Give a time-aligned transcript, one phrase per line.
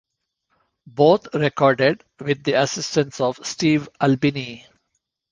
[0.87, 4.65] Both recorded with the assistance of Steve Albini.